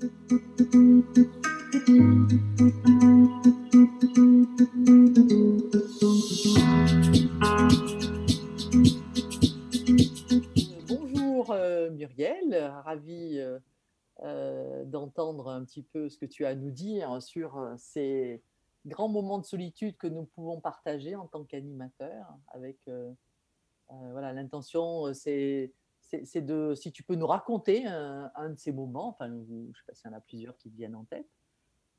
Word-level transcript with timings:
Bonjour 0.00 0.12
euh, 11.50 11.90
Muriel, 11.90 12.54
ravi 12.82 13.38
euh, 13.38 13.58
euh, 14.22 14.86
d'entendre 14.86 15.48
un 15.48 15.64
petit 15.66 15.82
peu 15.82 16.08
ce 16.08 16.16
que 16.16 16.24
tu 16.24 16.46
as 16.46 16.50
à 16.50 16.54
nous 16.54 16.70
dire 16.70 17.20
sur 17.20 17.70
ces 17.76 18.42
grands 18.86 19.10
moments 19.10 19.38
de 19.38 19.44
solitude 19.44 19.98
que 19.98 20.06
nous 20.06 20.24
pouvons 20.24 20.62
partager 20.62 21.14
en 21.14 21.26
tant 21.26 21.44
qu'animateurs. 21.44 22.38
L'intention, 23.90 25.12
c'est 25.12 25.74
c'est 26.24 26.40
de, 26.40 26.74
si 26.74 26.92
tu 26.92 27.02
peux 27.02 27.14
nous 27.14 27.26
raconter 27.26 27.86
un, 27.86 28.30
un 28.34 28.50
de 28.50 28.58
ces 28.58 28.72
moments, 28.72 29.08
enfin, 29.08 29.28
je 29.28 29.78
sais 29.78 29.84
pas 29.86 29.94
s'il 29.94 30.10
y 30.10 30.14
en 30.14 30.16
a 30.16 30.20
plusieurs 30.20 30.56
qui 30.56 30.70
viennent 30.70 30.96
en 30.96 31.04
tête, 31.04 31.28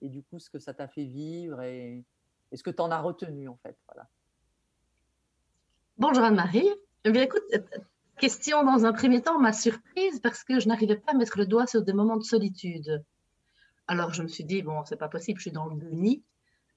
et 0.00 0.08
du 0.08 0.22
coup, 0.22 0.38
ce 0.38 0.50
que 0.50 0.58
ça 0.58 0.74
t'a 0.74 0.88
fait 0.88 1.04
vivre 1.04 1.60
et, 1.62 2.04
ce 2.54 2.62
que 2.62 2.70
tu 2.70 2.80
en 2.80 2.90
as 2.90 3.00
retenu, 3.00 3.48
en 3.48 3.56
fait. 3.56 3.76
Voilà. 3.86 4.08
Bonjour 5.98 6.24
Anne-Marie. 6.24 6.68
Eh 7.04 7.10
bien, 7.10 7.22
écoute, 7.22 7.42
question 8.18 8.64
dans 8.64 8.86
un 8.86 8.92
premier 8.92 9.20
temps 9.20 9.38
m'a 9.38 9.52
surprise 9.52 10.20
parce 10.20 10.44
que 10.44 10.60
je 10.60 10.68
n'arrivais 10.68 10.96
pas 10.96 11.12
à 11.12 11.14
mettre 11.14 11.38
le 11.38 11.46
doigt 11.46 11.66
sur 11.66 11.82
des 11.82 11.92
moments 11.92 12.16
de 12.16 12.22
solitude. 12.22 13.04
Alors 13.86 14.12
je 14.14 14.22
me 14.22 14.28
suis 14.28 14.44
dit, 14.44 14.62
bon, 14.62 14.84
c'est 14.84 14.96
pas 14.96 15.08
possible, 15.08 15.38
je 15.38 15.42
suis 15.42 15.52
dans 15.52 15.66
le 15.66 15.76
déni. 15.76 16.22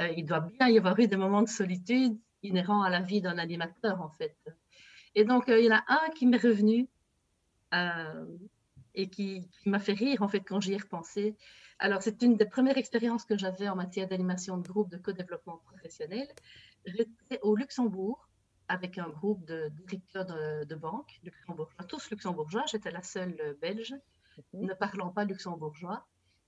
Euh, 0.00 0.08
il 0.16 0.26
doit 0.26 0.40
bien 0.40 0.68
y 0.68 0.78
avoir 0.78 0.98
eu 1.00 1.08
des 1.08 1.16
moments 1.16 1.42
de 1.42 1.48
solitude 1.48 2.18
inhérents 2.42 2.82
à 2.82 2.90
la 2.90 3.00
vie 3.00 3.20
d'un 3.20 3.38
animateur, 3.38 4.02
en 4.02 4.10
fait. 4.10 4.36
Et 5.14 5.24
donc, 5.24 5.48
euh, 5.48 5.58
il 5.58 5.64
y 5.64 5.72
en 5.72 5.76
a 5.76 5.84
un 5.88 6.10
qui 6.10 6.26
m'est 6.26 6.36
revenu 6.36 6.82
euh, 6.82 6.86
et 8.94 9.08
qui, 9.08 9.48
qui 9.50 9.68
m'a 9.68 9.78
fait 9.78 9.92
rire, 9.92 10.22
en 10.22 10.28
fait, 10.28 10.40
quand 10.40 10.60
j'y 10.60 10.72
ai 10.74 10.78
repensé. 10.78 11.36
Alors, 11.78 12.02
c'est 12.02 12.22
une 12.22 12.36
des 12.36 12.46
premières 12.46 12.78
expériences 12.78 13.24
que 13.24 13.36
j'avais 13.36 13.68
en 13.68 13.76
matière 13.76 14.08
d'animation 14.08 14.56
de 14.58 14.66
groupe 14.66 14.90
de 14.90 14.96
co-développement 14.96 15.58
professionnel. 15.58 16.26
J'étais 16.86 17.38
au 17.42 17.54
Luxembourg 17.56 18.28
avec 18.68 18.98
un 18.98 19.08
groupe 19.08 19.44
de 19.44 19.68
directeurs 19.86 20.24
de, 20.26 20.64
de 20.64 20.74
banque 20.74 21.20
luxembourgeois, 21.22 21.84
tous 21.84 22.10
luxembourgeois. 22.10 22.64
J'étais 22.66 22.90
la 22.90 23.02
seule 23.02 23.36
euh, 23.40 23.54
belge 23.60 23.94
ne 24.54 24.72
parlant 24.74 25.10
pas 25.10 25.24
luxembourgeois. 25.24 26.06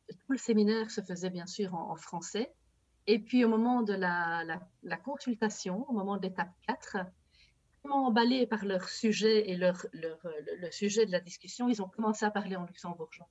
Tout 0.08 0.32
le 0.32 0.38
séminaire 0.38 0.90
se 0.90 1.00
faisait 1.02 1.30
bien 1.30 1.46
sûr 1.46 1.74
en, 1.74 1.90
en 1.92 1.96
français. 1.96 2.52
Et 3.06 3.18
puis 3.18 3.44
au 3.44 3.48
moment 3.48 3.82
de 3.82 3.92
la, 3.94 4.42
la- 4.44 4.68
la 4.82 4.96
consultation, 4.96 5.88
au 5.88 5.92
moment 5.92 6.16
de 6.16 6.22
l'étape 6.22 6.50
4, 6.66 6.96
tellement 7.88 8.06
emballés 8.06 8.46
par 8.46 8.64
leur 8.64 8.88
sujet 8.88 9.48
et 9.48 9.56
leur, 9.56 9.86
leur, 9.92 10.18
euh, 10.26 10.30
le, 10.46 10.56
le 10.60 10.70
sujet 10.70 11.06
de 11.06 11.12
la 11.12 11.20
discussion, 11.20 11.68
ils 11.68 11.82
ont 11.82 11.88
commencé 11.88 12.24
à 12.24 12.30
parler 12.30 12.56
en 12.56 12.64
luxembourgeois. 12.66 13.28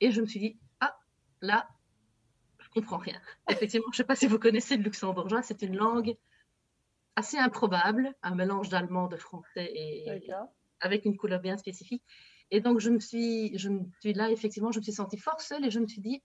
Et 0.00 0.10
je 0.12 0.20
me 0.20 0.26
suis 0.26 0.40
dit, 0.40 0.58
ah, 0.80 0.96
là, 1.40 1.68
je 2.58 2.68
comprends 2.68 2.98
rien. 2.98 3.20
Effectivement, 3.48 3.86
je 3.92 3.94
ne 3.94 3.96
sais 3.96 4.04
pas 4.04 4.16
si 4.16 4.26
vous 4.26 4.38
connaissez 4.38 4.76
le 4.76 4.82
luxembourgeois, 4.82 5.42
c'est 5.42 5.62
une 5.62 5.76
langue 5.76 6.16
assez 7.16 7.38
improbable, 7.38 8.14
un 8.22 8.34
mélange 8.34 8.68
d'allemand, 8.68 9.08
de 9.08 9.16
français 9.16 9.70
et, 9.74 10.06
avec 10.80 11.04
une 11.04 11.16
couleur 11.16 11.40
bien 11.40 11.56
spécifique. 11.56 12.04
Et 12.50 12.60
donc, 12.60 12.78
je 12.80 12.90
me 12.90 13.00
suis, 13.00 13.58
je 13.58 13.68
me 13.68 13.80
suis 14.00 14.12
là, 14.12 14.30
effectivement, 14.30 14.70
je 14.70 14.78
me 14.78 14.84
suis 14.84 14.92
sentie 14.92 15.18
fort 15.18 15.40
seule 15.40 15.64
et 15.64 15.70
je 15.70 15.80
me 15.80 15.86
suis 15.86 16.00
dit, 16.00 16.22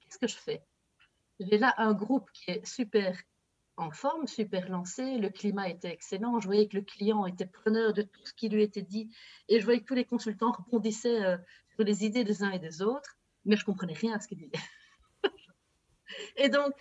qu'est-ce 0.00 0.18
que 0.18 0.26
je 0.26 0.36
fais? 0.36 0.62
J'ai 1.40 1.58
là 1.58 1.74
un 1.76 1.92
groupe 1.92 2.30
qui 2.32 2.50
est 2.50 2.64
super 2.64 3.16
en 3.76 3.90
forme, 3.90 4.26
super 4.26 4.68
lancé, 4.68 5.18
le 5.18 5.30
climat 5.30 5.68
était 5.68 5.90
excellent, 5.90 6.38
je 6.40 6.46
voyais 6.46 6.68
que 6.68 6.76
le 6.76 6.82
client 6.82 7.26
était 7.26 7.46
preneur 7.46 7.92
de 7.92 8.02
tout 8.02 8.20
ce 8.24 8.34
qui 8.34 8.48
lui 8.48 8.62
était 8.62 8.82
dit 8.82 9.10
et 9.48 9.60
je 9.60 9.64
voyais 9.64 9.80
que 9.80 9.86
tous 9.86 9.94
les 9.94 10.04
consultants 10.04 10.52
rebondissaient 10.52 11.24
euh, 11.24 11.38
sur 11.74 11.84
les 11.84 12.04
idées 12.04 12.24
des 12.24 12.42
uns 12.42 12.50
et 12.50 12.58
des 12.58 12.82
autres, 12.82 13.16
mais 13.44 13.56
je 13.56 13.64
comprenais 13.64 13.94
rien 13.94 14.14
à 14.14 14.20
ce 14.20 14.28
qu'ils 14.28 14.38
disaient. 14.38 14.52
et 16.36 16.48
donc, 16.48 16.74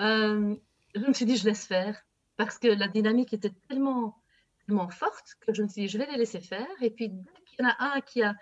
euh, 0.00 0.54
je 0.94 1.00
me 1.00 1.12
suis 1.12 1.26
dit, 1.26 1.36
je 1.36 1.44
laisse 1.44 1.66
faire 1.66 2.00
parce 2.36 2.58
que 2.58 2.68
la 2.68 2.86
dynamique 2.86 3.34
était 3.34 3.52
tellement 3.68 4.22
tellement 4.68 4.88
forte 4.90 5.34
que 5.40 5.54
je 5.54 5.62
me 5.62 5.68
suis 5.68 5.82
dit, 5.82 5.88
je 5.88 5.98
vais 5.98 6.06
les 6.06 6.18
laisser 6.18 6.40
faire. 6.40 6.68
Et 6.80 6.90
puis, 6.90 7.08
dès 7.08 7.32
qu'il 7.46 7.60
y 7.60 7.66
en 7.66 7.70
a 7.70 7.76
un 7.78 8.00
qui 8.00 8.22
a, 8.22 8.34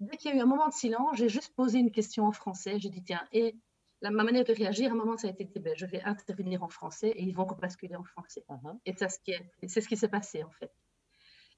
dès 0.00 0.16
qu'il 0.16 0.30
y 0.30 0.34
a 0.34 0.36
eu 0.36 0.40
un 0.40 0.46
moment 0.46 0.68
de 0.68 0.72
silence, 0.72 1.16
j'ai 1.16 1.28
juste 1.28 1.54
posé 1.54 1.78
une 1.78 1.92
question 1.92 2.26
en 2.26 2.32
français. 2.32 2.78
J'ai 2.78 2.90
dit, 2.90 3.02
tiens, 3.02 3.26
et 3.32 3.54
la, 4.00 4.10
ma 4.10 4.24
manière 4.24 4.44
de 4.44 4.52
réagir, 4.52 4.90
à 4.90 4.94
un 4.94 4.96
moment, 4.96 5.16
ça 5.16 5.28
a 5.28 5.30
été, 5.30 5.44
ben, 5.58 5.74
je 5.76 5.86
vais 5.86 6.02
intervenir 6.02 6.62
en 6.62 6.68
français 6.68 7.08
et 7.08 7.22
ils 7.22 7.34
vont 7.34 7.44
rebasculer 7.44 7.96
en 7.96 8.04
français. 8.04 8.44
Uh-huh. 8.48 8.78
Et 8.86 8.94
c'est 8.96 9.80
ce 9.80 9.88
qui 9.88 9.96
ce 9.96 9.96
s'est 9.96 10.08
passé, 10.08 10.44
en 10.44 10.50
fait. 10.50 10.72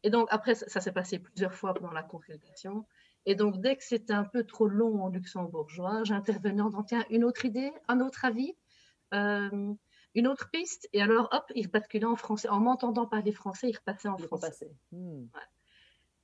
Et 0.02 0.10
donc, 0.10 0.28
après, 0.30 0.54
ça, 0.54 0.68
ça 0.68 0.80
s'est 0.80 0.92
passé 0.92 1.18
plusieurs 1.18 1.54
fois 1.54 1.74
pendant 1.74 1.92
la 1.92 2.02
consultation. 2.02 2.86
Et 3.26 3.34
donc, 3.34 3.60
dès 3.60 3.76
que 3.76 3.84
c'était 3.84 4.14
un 4.14 4.24
peu 4.24 4.44
trop 4.44 4.66
long 4.66 5.02
en 5.02 5.08
luxembourgeois, 5.08 6.04
j'intervenais 6.04 6.62
en 6.62 6.70
disant, 6.70 6.82
tiens, 6.84 7.04
une 7.10 7.24
autre 7.24 7.44
idée, 7.44 7.70
un 7.88 8.00
autre 8.00 8.24
avis, 8.24 8.56
euh, 9.12 9.74
une 10.14 10.26
autre 10.26 10.48
piste. 10.50 10.88
Et 10.94 11.02
alors, 11.02 11.28
hop, 11.32 11.44
ils 11.54 11.68
basculaient 11.68 12.06
en 12.06 12.16
français. 12.16 12.48
En 12.48 12.60
m'entendant 12.60 13.06
parler 13.06 13.32
français, 13.32 13.68
ils 13.68 13.76
repassaient 13.76 14.08
en 14.08 14.16
français. 14.16 14.72
Hmm. 14.92 15.26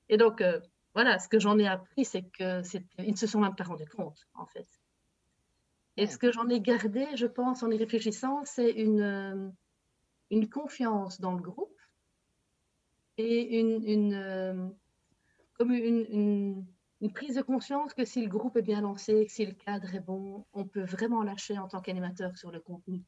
Et 0.09 0.17
donc, 0.17 0.41
euh, 0.41 0.61
voilà, 0.95 1.19
ce 1.19 1.29
que 1.29 1.39
j'en 1.39 1.59
ai 1.59 1.69
appris, 1.69 2.07
c'est 2.07 2.23
que 2.23 2.63
c'est- 2.63 2.87
ils 2.99 3.11
ne 3.11 3.17
se 3.17 3.27
sont 3.27 3.41
même 3.41 3.55
pas 3.55 3.65
rendus 3.65 3.87
compte, 3.87 4.27
en 4.35 4.47
fait. 4.47 4.67
Et 5.97 6.07
ce 6.07 6.19
que 6.19 6.31
j'en 6.31 6.49
ai 6.49 6.61
gardé, 6.61 7.07
je 7.17 7.27
pense, 7.27 7.63
en 7.63 7.71
y 7.71 7.77
réfléchissant, 7.79 8.45
c'est 8.45 8.71
une, 8.71 9.01
euh, 9.01 9.49
une 10.31 10.49
confiance 10.49 11.21
dans 11.21 11.33
le 11.33 11.41
groupe 11.43 11.73
et 13.17 13.59
une, 13.59 13.83
une, 13.87 14.15
euh, 14.15 14.69
comme 15.55 15.73
une, 15.73 16.07
une- 16.11 16.67
une 17.03 17.13
prise 17.13 17.37
de 17.37 17.43
conscience 17.43 17.93
que 17.95 18.05
si 18.05 18.23
le 18.23 18.29
groupe 18.29 18.57
est 18.57 18.63
bien 18.63 18.81
lancé, 18.81 19.27
que 19.27 19.33
si 19.33 19.45
le 19.45 19.53
cadre 19.53 19.95
est 19.95 20.01
bon, 20.01 20.47
on 20.55 20.65
peut 20.67 20.85
vraiment 20.85 21.23
lâcher 21.23 21.59
en 21.59 21.69
tant 21.69 21.81
qu'animateur 21.81 22.37
sur 22.37 22.51
le 22.51 22.61
contenu. 22.61 23.03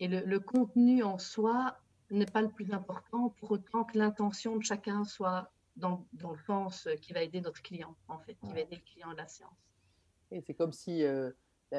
Et 0.00 0.08
le, 0.08 0.20
le 0.20 0.40
contenu 0.40 1.02
en 1.02 1.18
soi 1.18 1.76
n'est 2.10 2.26
pas 2.26 2.42
le 2.42 2.50
plus 2.50 2.72
important 2.72 3.30
pour 3.30 3.50
autant 3.52 3.84
que 3.84 3.98
l'intention 3.98 4.56
de 4.56 4.62
chacun 4.62 5.04
soit 5.04 5.50
dans, 5.76 6.06
dans 6.12 6.30
le 6.32 6.38
sens 6.46 6.88
qui 7.02 7.12
va 7.12 7.22
aider 7.22 7.40
notre 7.40 7.62
client, 7.62 7.96
en 8.08 8.18
fait, 8.20 8.36
qui 8.44 8.52
va 8.52 8.60
aider 8.60 8.76
le 8.76 8.82
client 8.82 9.10
de 9.10 9.16
la 9.16 9.26
séance. 9.26 9.50
Et 10.30 10.40
c'est 10.40 10.54
comme 10.54 10.72
si 10.72 11.04
euh, 11.04 11.30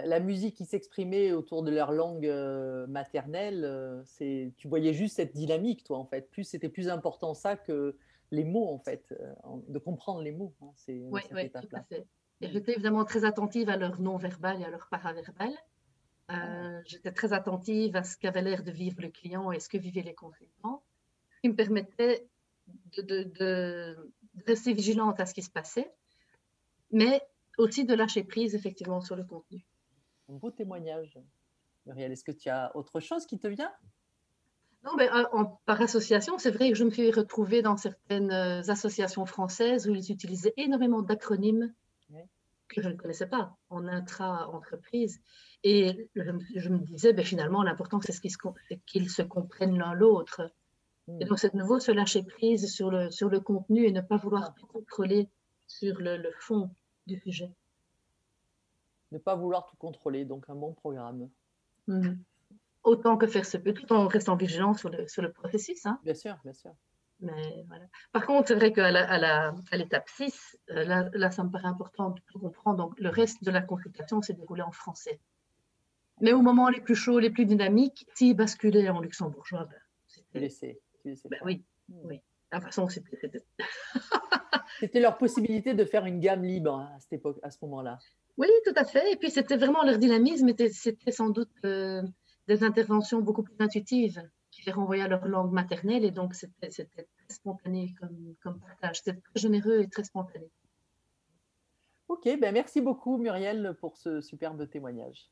la, 0.03 0.19
musique 0.19 0.55
qui 0.55 0.65
s'exprimait 0.65 1.31
autour 1.31 1.63
de 1.63 1.71
leur 1.71 1.91
langue 1.91 2.25
euh, 2.27 2.87
maternelle, 2.87 3.63
euh, 3.63 4.01
c'est, 4.05 4.53
tu 4.57 4.67
voyais 4.67 4.93
juste 4.93 5.15
cette 5.15 5.33
dynamique, 5.33 5.83
toi, 5.83 5.97
en 5.97 6.05
fait. 6.05 6.29
Plus 6.31 6.43
c'était 6.43 6.69
plus 6.69 6.89
important 6.89 7.33
ça 7.33 7.55
que 7.55 7.95
les 8.31 8.43
mots, 8.43 8.67
en 8.69 8.79
fait, 8.79 9.05
euh, 9.19 9.33
de 9.67 9.79
comprendre 9.79 10.21
les 10.21 10.31
mots. 10.31 10.53
hein, 10.61 10.71
c'est 10.75 10.99
Oui, 11.11 11.21
cette 11.23 11.33
oui, 11.33 11.49
tout 11.49 11.75
à 11.75 11.83
fait. 11.83 12.05
Et 12.41 12.49
j'étais 12.49 12.73
évidemment 12.73 13.05
très 13.05 13.23
attentive 13.23 13.69
à 13.69 13.77
leur 13.77 14.01
non-verbal 14.01 14.61
et 14.61 14.65
à 14.65 14.69
leur 14.69 14.87
paraverbal. 14.89 15.49
Euh, 15.51 16.33
Ah. 16.33 16.81
J'étais 16.85 17.11
très 17.11 17.33
attentive 17.33 17.95
à 17.95 18.03
ce 18.03 18.17
qu'avait 18.17 18.41
l'air 18.41 18.63
de 18.63 18.71
vivre 18.71 18.99
le 18.99 19.09
client 19.09 19.51
et 19.51 19.59
ce 19.59 19.69
que 19.69 19.77
vivaient 19.77 20.01
les 20.01 20.15
consultants, 20.15 20.81
ce 21.35 21.41
qui 21.41 21.49
me 21.49 21.55
permettait 21.55 22.27
de, 22.97 23.01
de- 23.03 23.23
de- 23.23 24.11
de 24.33 24.43
rester 24.47 24.73
vigilante 24.73 25.19
à 25.19 25.27
ce 25.27 25.33
qui 25.35 25.43
se 25.43 25.51
passait, 25.51 25.91
mais 26.91 27.21
aussi 27.59 27.85
de 27.85 27.93
lâcher 27.93 28.23
prise 28.23 28.55
effectivement 28.55 29.01
sur 29.01 29.15
le 29.15 29.23
contenu. 29.23 29.63
Un 30.29 30.33
beau 30.35 30.51
témoignage. 30.51 31.17
Muriel, 31.85 32.11
est-ce 32.11 32.23
que 32.23 32.31
tu 32.31 32.49
as 32.49 32.75
autre 32.75 32.99
chose 32.99 33.25
qui 33.25 33.37
te 33.37 33.47
vient? 33.47 33.71
Non, 34.83 34.95
mais 34.97 35.09
euh, 35.11 35.25
en- 35.33 35.59
par 35.65 35.81
association, 35.81 36.37
c'est 36.37 36.51
vrai 36.51 36.69
que 36.69 36.75
je 36.75 36.83
me 36.83 36.91
suis 36.91 37.11
retrouvée 37.11 37.61
dans 37.61 37.77
certaines 37.77 38.31
euh, 38.31 38.61
associations 38.67 39.25
françaises 39.25 39.87
où 39.87 39.95
ils 39.95 40.11
utilisaient 40.11 40.53
énormément 40.57 41.01
d'acronymes 41.01 41.73
Oui. 42.11 42.21
que 42.67 42.81
je 42.81 42.89
ne 42.89 42.95
connaissais 42.95 43.27
pas 43.27 43.55
en 43.69 43.87
intra-entreprise. 43.87 45.21
Et 45.63 46.09
je, 46.15 46.31
me- 46.31 46.39
je 46.55 46.69
me 46.69 46.79
disais, 46.79 47.13
ben, 47.13 47.25
finalement, 47.25 47.63
l'important, 47.63 47.99
c'est 48.01 48.11
ce 48.11 48.21
qu'ils 48.21 49.09
se, 49.09 49.21
comprennent 49.23 49.77
l'un 49.77 49.93
l'autre. 49.93 50.51
Hmm. 51.07 51.21
Et 51.21 51.25
donc, 51.25 51.39
c'est 51.39 51.53
de 51.53 51.57
nouveau 51.57 51.79
se 51.79 51.91
lâcher 51.91 52.23
prise 52.23 52.71
sur 52.71 52.89
le, 52.91 53.09
sur 53.11 53.29
le 53.29 53.39
contenu 53.39 53.85
et 53.85 53.91
ne 53.91 54.01
pas 54.01 54.17
vouloir 54.17 54.45
Ah. 54.49 54.55
tout 54.59 54.67
contrôler 54.67 55.29
sur 55.67 55.99
le, 55.99 56.17
le 56.17 56.31
fond 56.39 56.69
du 57.07 57.19
sujet. 57.19 57.51
Ne 59.15 59.19
pas 59.19 59.33
vouloir 59.35 59.65
tout 59.65 59.77
contrôler, 59.77 60.25
donc 60.25 60.43
un 60.49 60.55
bon 60.55 60.73
programme. 60.73 61.29
Mhm. 61.87 62.19
Autant 62.83 63.15
que 63.15 63.27
faire 63.27 63.45
se 63.45 63.55
peut, 63.57 63.73
tout 63.73 63.91
en 63.93 64.07
restant 64.07 64.35
vigilant 64.35 64.73
sur 64.73 64.89
le, 64.89 65.07
sur 65.07 65.21
le 65.21 65.31
processus. 65.31 65.85
Hein. 65.85 65.99
Bien 66.03 66.13
sûr, 66.13 66.37
bien 66.43 66.51
sûr. 66.51 66.71
Mais 67.21 67.63
voilà. 67.69 67.85
Par 68.11 68.25
contre, 68.25 68.49
c'est 68.49 68.55
vrai 68.55 68.73
qu'à 68.73 68.91
l'étape 69.71 70.09
6, 70.09 70.57
euh, 70.71 70.83
là, 70.83 71.09
là, 71.13 71.31
ça 71.31 71.45
me 71.45 71.49
paraît 71.49 71.69
important 71.69 72.09
de 72.09 72.19
tout 72.27 72.39
comprendre. 72.39 72.75
Donc, 72.77 72.99
le 72.99 73.07
reste 73.07 73.41
de 73.45 73.51
la 73.51 73.61
consultation 73.61 74.21
s'est 74.21 74.33
déroulé 74.33 74.61
en 74.63 74.73
français. 74.73 75.21
Mais 76.19 76.33
au 76.33 76.41
moment 76.41 76.67
les 76.67 76.81
plus 76.81 76.95
chauds, 76.95 77.19
les 77.19 77.29
plus 77.29 77.45
dynamiques, 77.45 78.05
s'ils 78.15 78.35
basculaient 78.35 78.89
en 78.89 78.99
luxembourgeois, 78.99 79.63
ben, 79.63 79.77
Tu 80.09 80.15
c'était- 80.19 80.39
laissais, 80.41 80.81
tu 81.01 81.07
laissais 81.09 81.29
ben 81.29 81.39
oui, 81.45 81.63
Hmm. 81.87 81.99
oui. 82.03 82.21
De 82.51 82.57
toute 82.57 82.65
façon, 82.65 82.89
c'était- 82.89 83.17
c'était- 83.21 83.45
C'était 84.81 84.99
leur 84.99 85.17
possibilité 85.17 85.73
de 85.73 85.85
faire 85.85 86.05
une 86.05 86.19
gamme 86.19 86.43
libre 86.43 86.73
hein, 86.75 86.91
à 86.97 86.99
cette 86.99 87.13
époque, 87.13 87.39
à 87.43 87.49
ce 87.49 87.59
moment-là. 87.61 87.97
Oui, 88.37 88.47
tout 88.65 88.73
à 88.75 88.83
fait. 88.85 89.11
Et 89.11 89.15
puis, 89.15 89.31
c'était 89.31 89.57
vraiment 89.57 89.83
leur 89.83 89.97
dynamisme, 89.97 90.49
était- 90.49 90.69
c'était 90.69 91.11
sans 91.11 91.29
doute 91.29 91.49
euh, 91.65 92.01
des 92.47 92.63
interventions 92.63 93.21
beaucoup 93.21 93.43
plus 93.43 93.55
intuitives 93.59 94.21
qui 94.51 94.61
les 94.65 94.71
renvoyaient 94.71 95.03
à 95.03 95.07
leur 95.07 95.25
langue 95.27 95.51
maternelle. 95.53 96.03
Et 96.03 96.11
donc, 96.11 96.33
c'était 96.35 96.69
très 96.69 97.07
spontané 97.29 97.93
comme, 97.99 98.35
comme 98.43 98.59
partage. 98.59 98.97
C'était 99.03 99.19
très 99.21 99.39
généreux 99.39 99.79
et 99.81 99.87
très 99.89 100.03
spontané. 100.03 100.49
Ok, 102.07 102.29
ben 102.39 102.53
merci 102.53 102.81
beaucoup 102.81 103.17
Muriel 103.17 103.75
pour 103.79 103.97
ce 103.97 104.21
superbe 104.21 104.69
témoignage. 104.69 105.27